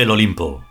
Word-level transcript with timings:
El 0.00 0.10
Olimpo. 0.10 0.64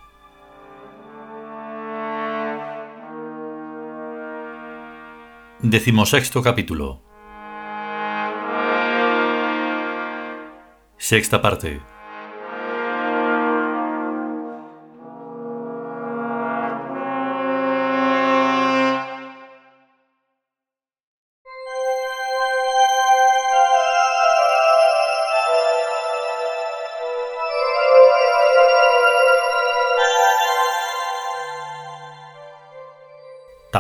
Decimosexto 5.62 6.42
capítulo. 6.42 7.04
Sexta 10.98 11.44
parte. 11.44 11.80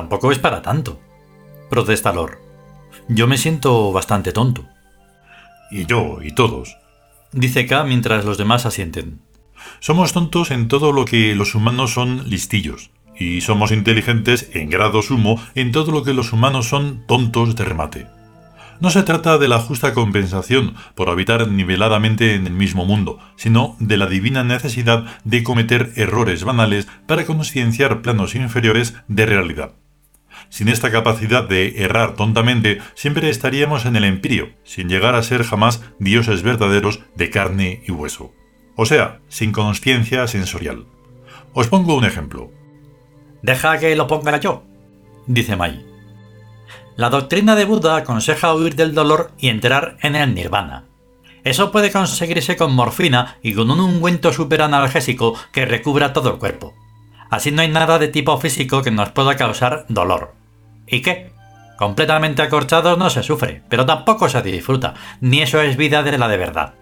Tampoco 0.10 0.32
es 0.32 0.40
para 0.40 0.64
tanto, 0.64 1.00
protesta 1.70 2.12
Lor. 2.12 2.42
Yo 3.10 3.28
me 3.28 3.38
siento 3.38 3.92
bastante 3.92 4.32
tonto. 4.32 4.66
Y 5.70 5.86
yo, 5.86 6.18
y 6.24 6.32
todos. 6.32 6.76
Dice 7.32 7.68
K 7.68 7.84
mientras 7.84 8.26
los 8.26 8.40
demás 8.40 8.66
asienten. 8.66 9.22
Somos 9.80 10.12
tontos 10.12 10.50
en 10.50 10.68
todo 10.68 10.94
lo 10.94 11.06
que 11.06 11.36
los 11.36 11.54
humanos 11.54 11.94
son 11.94 12.28
listillos, 12.28 12.90
y 13.20 13.42
somos 13.42 13.72
inteligentes 13.72 14.50
en 14.56 14.72
grado 14.72 15.04
sumo 15.04 15.40
en 15.54 15.72
todo 15.72 15.92
lo 15.92 16.04
que 16.04 16.16
los 16.16 16.34
humanos 16.34 16.68
son 16.68 17.06
tontos 17.06 17.56
de 17.56 17.66
remate. 17.66 18.08
No 18.80 18.90
se 18.90 19.04
trata 19.04 19.38
de 19.38 19.48
la 19.48 19.60
justa 19.60 19.94
compensación 19.94 20.74
por 20.96 21.12
habitar 21.12 21.48
niveladamente 21.50 22.34
en 22.34 22.48
el 22.48 22.54
mismo 22.54 22.84
mundo, 22.84 23.20
sino 23.36 23.76
de 23.80 23.98
la 23.98 24.08
divina 24.08 24.44
necesidad 24.44 25.06
de 25.24 25.44
cometer 25.44 25.94
errores 25.98 26.44
banales 26.44 26.88
para 27.06 27.28
concienciar 27.28 28.02
planos 28.02 28.34
inferiores 28.34 28.96
de 29.08 29.28
realidad. 29.28 29.74
Sin 30.50 30.68
esta 30.68 30.92
capacidad 30.92 31.48
de 31.48 31.84
errar 31.84 32.16
tontamente, 32.16 32.80
siempre 32.96 33.30
estaríamos 33.30 33.86
en 33.86 33.96
el 33.96 34.04
empirio, 34.04 34.50
sin 34.64 34.90
llegar 34.90 35.16
a 35.16 35.24
ser 35.24 35.44
jamás 35.44 35.84
dioses 36.00 36.42
verdaderos 36.42 37.02
de 37.16 37.30
carne 37.30 37.84
y 37.88 37.92
hueso. 37.92 38.34
O 38.76 38.86
sea, 38.86 39.20
sin 39.28 39.52
conciencia 39.52 40.28
sensorial. 40.28 40.86
Os 41.54 41.68
pongo 41.68 41.96
un 41.96 42.06
ejemplo. 42.06 42.52
Deja 43.42 43.78
que 43.78 43.96
lo 43.96 44.08
ponga 44.08 44.40
yo, 44.40 44.64
dice 45.28 45.56
Mai. 45.56 45.86
La 46.96 47.10
doctrina 47.10 47.56
de 47.56 47.66
Buda 47.66 47.96
aconseja 47.96 48.54
huir 48.54 48.76
del 48.76 48.94
dolor 48.94 49.32
y 49.38 49.50
entrar 49.50 49.98
en 50.02 50.16
el 50.16 50.34
nirvana. 50.34 50.86
Eso 51.44 51.72
puede 51.72 51.92
conseguirse 51.92 52.58
con 52.58 52.74
morfina 52.74 53.38
y 53.42 53.54
con 53.54 53.72
un 53.72 53.80
ungüento 53.80 54.34
superanalgésico 54.34 55.36
que 55.54 55.66
recubra 55.66 56.12
todo 56.12 56.32
el 56.32 56.40
cuerpo. 56.40 56.74
Así 57.30 57.52
no 57.52 57.62
hay 57.62 57.70
nada 57.70 58.00
de 58.00 58.08
tipo 58.10 58.38
físico 58.40 58.82
que 58.82 58.92
nos 58.92 59.12
pueda 59.12 59.38
causar 59.38 59.86
dolor. 59.88 60.39
¿Y 60.90 61.02
qué? 61.02 61.32
Completamente 61.78 62.42
acorchados 62.42 62.98
no 62.98 63.10
se 63.10 63.24
sufre, 63.24 63.62
pero 63.70 63.86
tampoco 63.86 64.28
se 64.28 64.42
disfruta, 64.42 64.96
ni 65.22 65.42
eso 65.42 65.62
es 65.62 65.78
vida 65.78 66.04
de 66.04 66.18
la 66.18 66.28
de 66.28 66.38
verdad. 66.38 66.74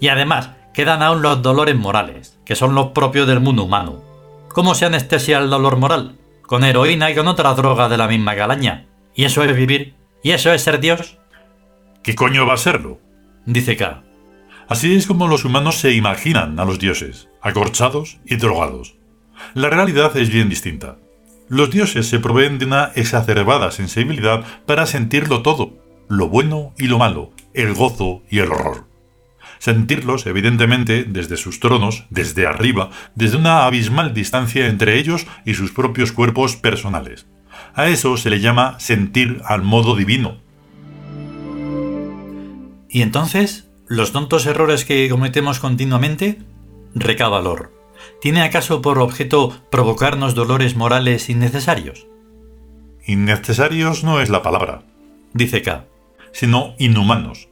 Y 0.00 0.08
además, 0.08 0.50
quedan 0.74 1.02
aún 1.02 1.22
los 1.22 1.42
dolores 1.42 1.76
morales, 1.76 2.38
que 2.44 2.56
son 2.56 2.74
los 2.74 2.88
propios 2.88 3.26
del 3.26 3.40
mundo 3.40 3.64
humano. 3.64 4.02
¿Cómo 4.48 4.74
se 4.74 4.84
anestesia 4.84 5.38
el 5.38 5.48
dolor 5.48 5.78
moral? 5.78 6.18
Con 6.42 6.64
heroína 6.64 7.10
y 7.10 7.14
con 7.14 7.28
otra 7.28 7.54
droga 7.54 7.88
de 7.88 7.96
la 7.96 8.08
misma 8.08 8.34
galaña. 8.34 8.86
¿Y 9.14 9.24
eso 9.24 9.42
es 9.44 9.56
vivir? 9.56 9.94
¿Y 10.22 10.32
eso 10.32 10.52
es 10.52 10.62
ser 10.62 10.80
Dios? 10.80 11.18
¿Qué 12.02 12.14
coño 12.14 12.46
va 12.46 12.54
a 12.54 12.58
serlo? 12.58 12.98
Dice 13.46 13.76
K. 13.76 14.02
Así 14.68 14.94
es 14.94 15.06
como 15.06 15.28
los 15.28 15.44
humanos 15.44 15.76
se 15.76 15.92
imaginan 15.92 16.58
a 16.60 16.64
los 16.64 16.78
dioses, 16.78 17.28
acorchados 17.40 18.18
y 18.24 18.36
drogados. 18.36 18.96
La 19.54 19.70
realidad 19.70 20.16
es 20.16 20.30
bien 20.30 20.48
distinta. 20.48 20.96
Los 21.52 21.68
dioses 21.68 22.08
se 22.08 22.18
proveen 22.18 22.58
de 22.58 22.64
una 22.64 22.92
exacerbada 22.94 23.70
sensibilidad 23.72 24.42
para 24.64 24.86
sentirlo 24.86 25.42
todo, 25.42 25.74
lo 26.08 26.30
bueno 26.30 26.72
y 26.78 26.86
lo 26.86 26.96
malo, 26.96 27.32
el 27.52 27.74
gozo 27.74 28.22
y 28.30 28.38
el 28.38 28.50
horror. 28.50 28.86
Sentirlos, 29.58 30.24
evidentemente, 30.24 31.04
desde 31.04 31.36
sus 31.36 31.60
tronos, 31.60 32.06
desde 32.08 32.46
arriba, 32.46 32.88
desde 33.16 33.36
una 33.36 33.66
abismal 33.66 34.14
distancia 34.14 34.66
entre 34.66 34.98
ellos 34.98 35.26
y 35.44 35.52
sus 35.52 35.72
propios 35.72 36.12
cuerpos 36.12 36.56
personales. 36.56 37.26
A 37.74 37.88
eso 37.88 38.16
se 38.16 38.30
le 38.30 38.40
llama 38.40 38.80
sentir 38.80 39.42
al 39.44 39.60
modo 39.60 39.94
divino. 39.94 40.38
¿Y 42.88 43.02
entonces, 43.02 43.68
los 43.88 44.12
tontos 44.12 44.46
errores 44.46 44.86
que 44.86 45.06
cometemos 45.10 45.60
continuamente? 45.60 46.38
Recaba 46.94 47.42
Lor. 47.42 47.81
¿Tiene 48.20 48.42
acaso 48.42 48.82
por 48.82 48.98
objeto 48.98 49.62
provocarnos 49.70 50.34
dolores 50.34 50.76
morales 50.76 51.28
innecesarios? 51.28 52.06
Innecesarios 53.06 54.04
no 54.04 54.20
es 54.20 54.30
la 54.30 54.42
palabra, 54.42 54.84
dice 55.32 55.62
K, 55.62 55.86
sino 56.32 56.74
inhumanos. 56.78 57.48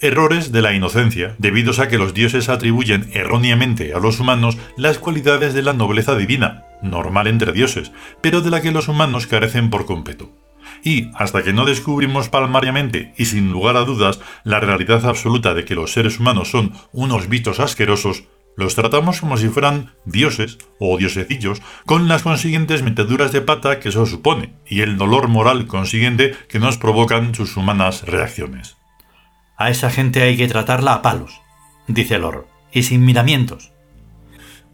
Errores 0.00 0.52
de 0.52 0.62
la 0.62 0.74
inocencia, 0.74 1.34
debidos 1.38 1.80
a 1.80 1.88
que 1.88 1.98
los 1.98 2.14
dioses 2.14 2.48
atribuyen 2.48 3.10
erróneamente 3.12 3.94
a 3.94 3.98
los 3.98 4.20
humanos 4.20 4.56
las 4.76 4.98
cualidades 4.98 5.54
de 5.54 5.62
la 5.62 5.72
nobleza 5.72 6.16
divina, 6.16 6.64
normal 6.82 7.26
entre 7.26 7.52
dioses, 7.52 7.90
pero 8.20 8.40
de 8.40 8.50
la 8.50 8.60
que 8.60 8.70
los 8.70 8.86
humanos 8.86 9.26
carecen 9.26 9.70
por 9.70 9.86
completo. 9.86 10.30
Y, 10.84 11.10
hasta 11.14 11.42
que 11.42 11.52
no 11.52 11.64
descubrimos 11.64 12.28
palmariamente 12.28 13.12
y 13.16 13.24
sin 13.24 13.50
lugar 13.50 13.76
a 13.76 13.84
dudas 13.84 14.20
la 14.44 14.60
realidad 14.60 15.04
absoluta 15.04 15.54
de 15.54 15.64
que 15.64 15.74
los 15.74 15.92
seres 15.92 16.20
humanos 16.20 16.50
son 16.50 16.72
unos 16.92 17.28
bichos 17.28 17.58
asquerosos, 17.58 18.24
los 18.58 18.74
tratamos 18.74 19.20
como 19.20 19.36
si 19.36 19.48
fueran 19.48 19.92
dioses 20.04 20.58
o 20.80 20.98
diosecillos, 20.98 21.62
con 21.86 22.08
las 22.08 22.24
consiguientes 22.24 22.82
meteduras 22.82 23.30
de 23.30 23.40
pata 23.40 23.78
que 23.78 23.90
eso 23.90 24.04
supone, 24.04 24.52
y 24.66 24.80
el 24.80 24.98
dolor 24.98 25.28
moral 25.28 25.68
consiguiente 25.68 26.34
que 26.48 26.58
nos 26.58 26.76
provocan 26.76 27.36
sus 27.36 27.56
humanas 27.56 28.02
reacciones. 28.02 28.76
A 29.56 29.70
esa 29.70 29.90
gente 29.90 30.22
hay 30.22 30.36
que 30.36 30.48
tratarla 30.48 30.94
a 30.94 31.02
palos, 31.02 31.40
dice 31.86 32.18
Lor, 32.18 32.48
y 32.72 32.82
sin 32.82 33.04
miramientos. 33.04 33.70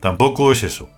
Tampoco 0.00 0.50
es 0.50 0.62
eso, 0.62 0.88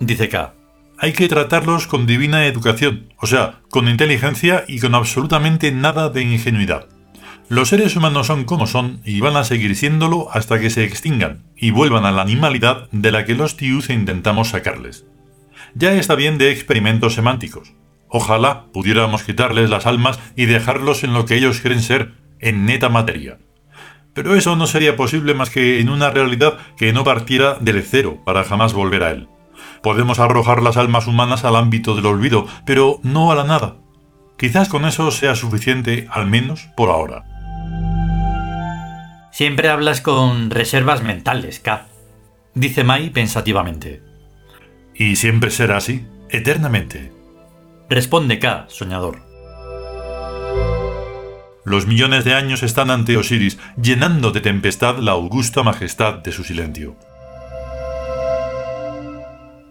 dice 0.00 0.28
K. 0.28 0.54
Hay 0.98 1.12
que 1.12 1.28
tratarlos 1.28 1.86
con 1.86 2.06
divina 2.06 2.44
educación, 2.46 3.14
o 3.18 3.28
sea, 3.28 3.60
con 3.70 3.86
inteligencia 3.86 4.64
y 4.66 4.80
con 4.80 4.96
absolutamente 4.96 5.70
nada 5.70 6.08
de 6.08 6.22
ingenuidad. 6.22 6.88
Los 7.52 7.68
seres 7.68 7.96
humanos 7.96 8.28
son 8.28 8.44
como 8.44 8.66
son 8.66 9.02
y 9.04 9.20
van 9.20 9.36
a 9.36 9.44
seguir 9.44 9.76
siéndolo 9.76 10.28
hasta 10.32 10.58
que 10.58 10.70
se 10.70 10.84
extingan 10.84 11.42
y 11.54 11.70
vuelvan 11.70 12.06
a 12.06 12.10
la 12.10 12.22
animalidad 12.22 12.88
de 12.92 13.12
la 13.12 13.26
que 13.26 13.34
los 13.34 13.58
tius 13.58 13.90
intentamos 13.90 14.48
sacarles. 14.48 15.04
Ya 15.74 15.92
está 15.92 16.14
bien 16.14 16.38
de 16.38 16.50
experimentos 16.50 17.12
semánticos. 17.12 17.74
Ojalá 18.08 18.72
pudiéramos 18.72 19.24
quitarles 19.24 19.68
las 19.68 19.84
almas 19.84 20.18
y 20.34 20.46
dejarlos 20.46 21.04
en 21.04 21.12
lo 21.12 21.26
que 21.26 21.36
ellos 21.36 21.60
creen 21.60 21.82
ser, 21.82 22.14
en 22.40 22.64
neta 22.64 22.88
materia. 22.88 23.36
Pero 24.14 24.34
eso 24.34 24.56
no 24.56 24.66
sería 24.66 24.96
posible 24.96 25.34
más 25.34 25.50
que 25.50 25.78
en 25.78 25.90
una 25.90 26.08
realidad 26.08 26.56
que 26.78 26.94
no 26.94 27.04
partiera 27.04 27.58
del 27.60 27.82
cero 27.82 28.22
para 28.24 28.44
jamás 28.44 28.72
volver 28.72 29.02
a 29.02 29.10
él. 29.10 29.28
Podemos 29.82 30.20
arrojar 30.20 30.62
las 30.62 30.78
almas 30.78 31.06
humanas 31.06 31.44
al 31.44 31.56
ámbito 31.56 31.94
del 31.94 32.06
olvido, 32.06 32.46
pero 32.64 32.98
no 33.02 33.30
a 33.30 33.34
la 33.34 33.44
nada. 33.44 33.76
Quizás 34.38 34.70
con 34.70 34.86
eso 34.86 35.10
sea 35.10 35.34
suficiente, 35.34 36.08
al 36.10 36.26
menos 36.26 36.70
por 36.78 36.88
ahora. 36.88 37.31
Siempre 39.32 39.70
hablas 39.70 40.02
con 40.02 40.50
reservas 40.50 41.02
mentales, 41.02 41.58
K. 41.58 41.86
Dice 42.54 42.84
Mai 42.84 43.08
pensativamente. 43.08 44.02
Y 44.94 45.16
siempre 45.16 45.50
será 45.50 45.78
así, 45.78 46.06
eternamente. 46.28 47.10
Responde 47.88 48.38
K, 48.38 48.66
soñador. 48.68 49.22
Los 51.64 51.86
millones 51.86 52.26
de 52.26 52.34
años 52.34 52.62
están 52.62 52.90
ante 52.90 53.16
Osiris, 53.16 53.58
llenando 53.80 54.32
de 54.32 54.42
tempestad 54.42 54.98
la 54.98 55.12
augusta 55.12 55.62
majestad 55.62 56.18
de 56.18 56.32
su 56.32 56.44
silencio. 56.44 56.96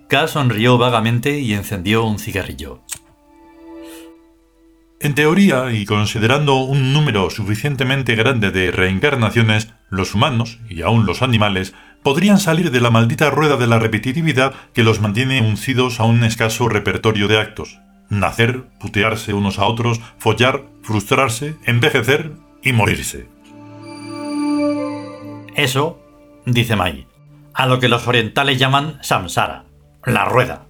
K 0.07 0.27
sonrió 0.27 0.79
vagamente 0.79 1.39
y 1.39 1.53
encendió 1.53 2.03
un 2.03 2.17
cigarrillo. 2.17 2.81
En 5.03 5.15
teoría, 5.15 5.71
y 5.71 5.87
considerando 5.87 6.57
un 6.57 6.93
número 6.93 7.31
suficientemente 7.31 8.13
grande 8.13 8.51
de 8.51 8.69
reencarnaciones, 8.69 9.73
los 9.89 10.13
humanos, 10.13 10.59
y 10.69 10.83
aún 10.83 11.07
los 11.07 11.23
animales, 11.23 11.73
podrían 12.03 12.37
salir 12.37 12.69
de 12.69 12.81
la 12.81 12.91
maldita 12.91 13.31
rueda 13.31 13.57
de 13.57 13.65
la 13.65 13.79
repetitividad 13.79 14.53
que 14.73 14.83
los 14.83 15.01
mantiene 15.01 15.41
uncidos 15.41 15.99
a 15.99 16.03
un 16.03 16.23
escaso 16.23 16.69
repertorio 16.69 17.27
de 17.27 17.39
actos, 17.39 17.79
nacer, 18.09 18.65
putearse 18.79 19.33
unos 19.33 19.57
a 19.57 19.65
otros, 19.65 19.99
follar, 20.19 20.65
frustrarse, 20.83 21.55
envejecer 21.65 22.33
y 22.61 22.71
morirse. 22.71 23.27
Eso, 25.55 25.99
dice 26.45 26.75
Mai, 26.75 27.07
a 27.55 27.65
lo 27.65 27.79
que 27.79 27.89
los 27.89 28.07
orientales 28.07 28.59
llaman 28.59 28.99
samsara, 29.01 29.65
la 30.05 30.25
rueda. 30.25 30.67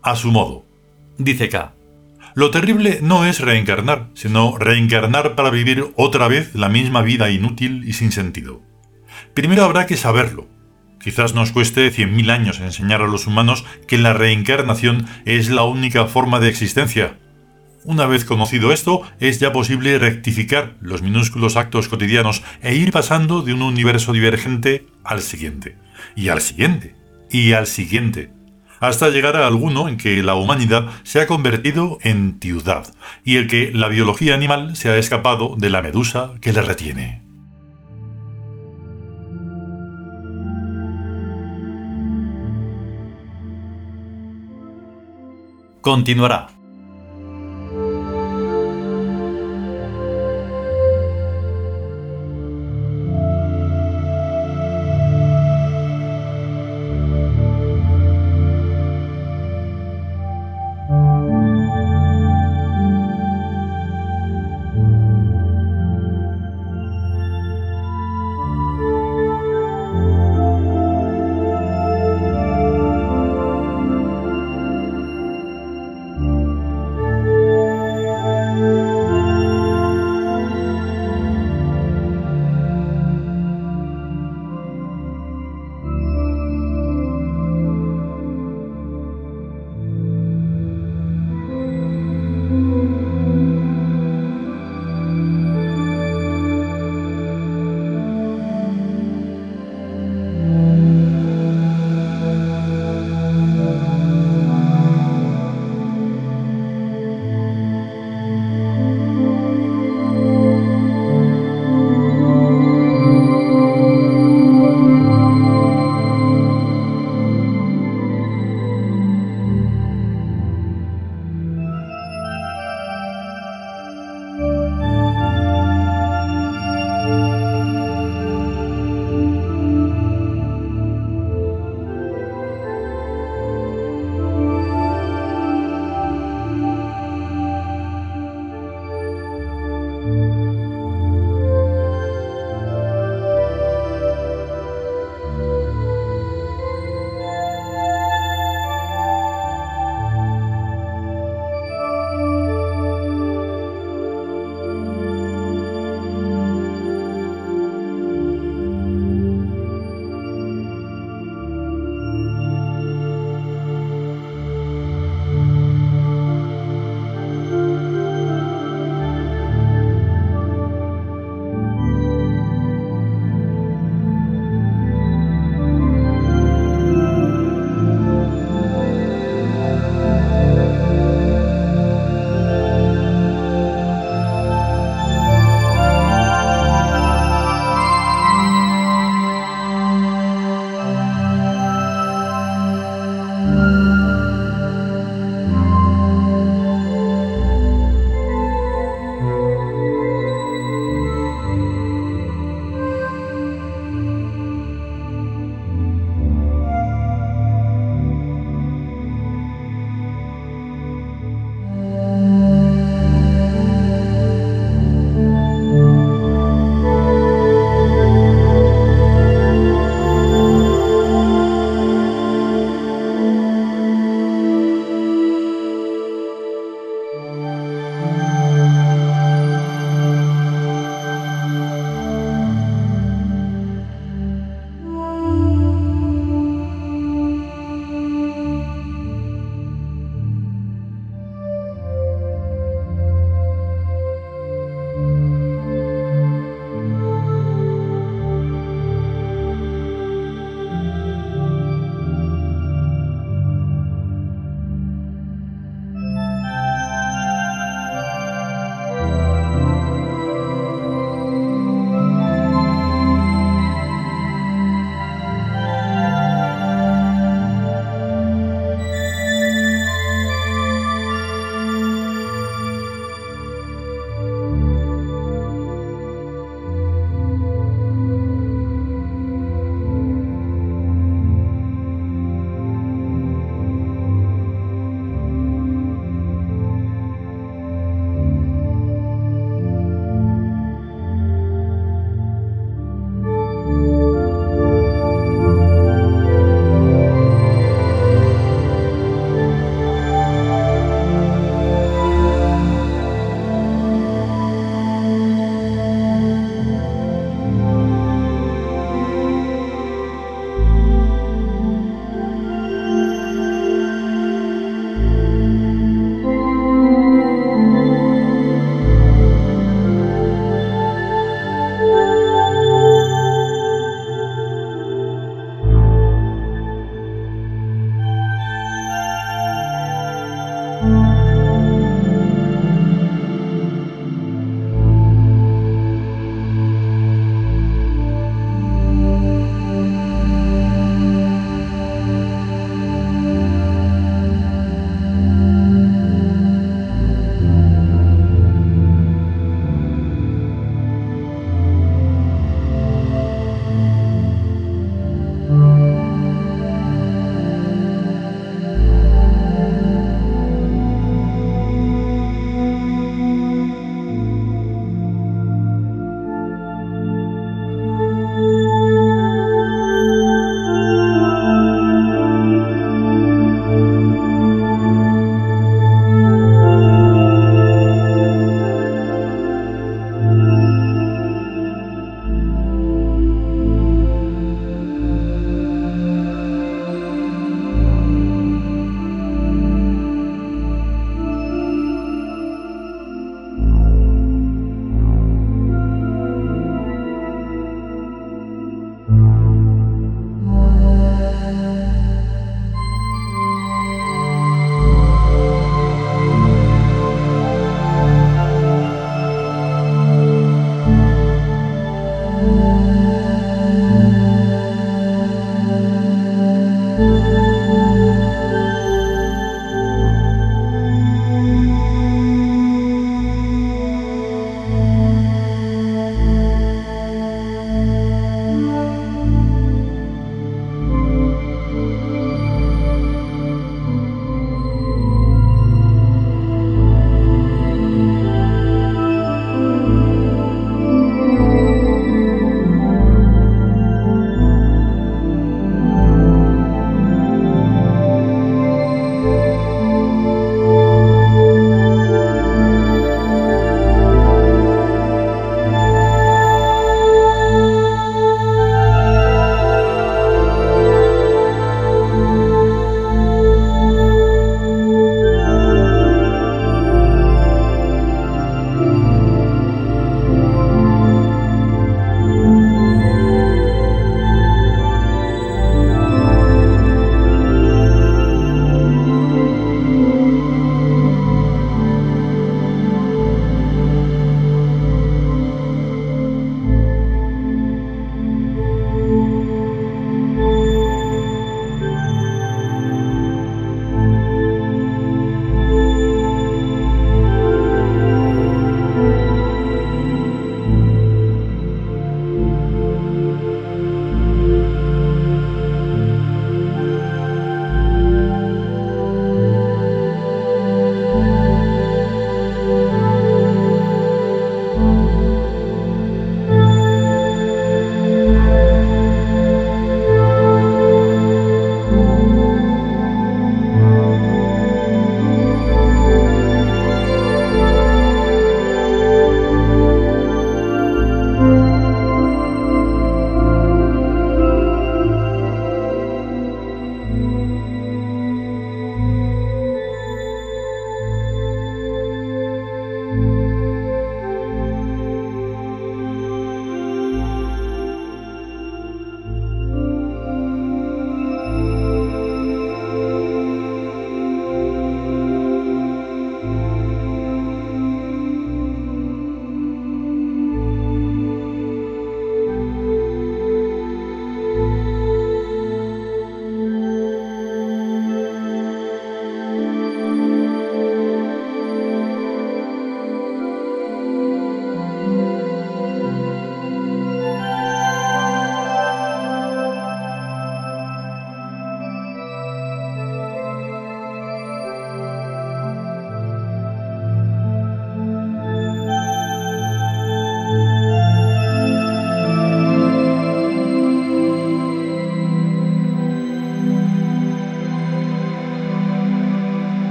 A 0.00 0.16
su 0.16 0.32
modo, 0.32 0.64
dice 1.18 1.50
K. 1.50 1.75
Lo 2.36 2.50
terrible 2.50 2.98
no 3.02 3.24
es 3.24 3.40
reencarnar, 3.40 4.10
sino 4.12 4.58
reencarnar 4.58 5.36
para 5.36 5.48
vivir 5.48 5.86
otra 5.96 6.28
vez 6.28 6.54
la 6.54 6.68
misma 6.68 7.00
vida 7.00 7.30
inútil 7.30 7.82
y 7.88 7.94
sin 7.94 8.12
sentido. 8.12 8.60
Primero 9.32 9.64
habrá 9.64 9.86
que 9.86 9.96
saberlo, 9.96 10.46
Quizás 11.02 11.34
nos 11.34 11.52
cueste 11.52 11.90
100.000 11.90 12.30
años 12.30 12.60
enseñar 12.60 13.00
a 13.00 13.06
los 13.06 13.26
humanos 13.26 13.64
que 13.86 13.96
la 13.96 14.12
reencarnación 14.12 15.06
es 15.24 15.48
la 15.48 15.62
única 15.62 16.06
forma 16.06 16.38
de 16.38 16.48
existencia. 16.48 17.16
Una 17.84 18.04
vez 18.06 18.26
conocido 18.26 18.70
esto, 18.70 19.02
es 19.18 19.38
ya 19.40 19.52
posible 19.52 19.98
rectificar 19.98 20.74
los 20.80 21.00
minúsculos 21.00 21.56
actos 21.56 21.88
cotidianos 21.88 22.42
e 22.60 22.74
ir 22.74 22.90
pasando 22.90 23.40
de 23.40 23.54
un 23.54 23.62
universo 23.62 24.12
divergente 24.12 24.88
al 25.04 25.22
siguiente, 25.22 25.78
y 26.16 26.28
al 26.28 26.42
siguiente, 26.42 26.96
y 27.30 27.52
al 27.52 27.66
siguiente, 27.66 28.30
hasta 28.80 29.10
llegar 29.10 29.36
a 29.36 29.46
alguno 29.46 29.88
en 29.88 29.96
que 29.96 30.22
la 30.22 30.34
humanidad 30.34 30.86
se 31.02 31.20
ha 31.20 31.26
convertido 31.26 31.98
en 32.02 32.38
ciudad, 32.40 32.92
y 33.24 33.36
el 33.36 33.46
que 33.46 33.70
la 33.72 33.88
biología 33.88 34.34
animal 34.34 34.76
se 34.76 34.90
ha 34.90 34.96
escapado 34.96 35.54
de 35.56 35.70
la 35.70 35.82
medusa 35.82 36.32
que 36.40 36.52
le 36.52 36.62
retiene. 36.62 37.26
continuará. 45.86 46.55